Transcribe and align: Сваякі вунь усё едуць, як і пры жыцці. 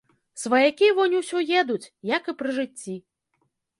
Сваякі 0.43 0.87
вунь 0.99 1.13
усё 1.19 1.43
едуць, 1.63 1.91
як 2.15 2.23
і 2.33 2.35
пры 2.41 2.49
жыцці. 2.59 2.95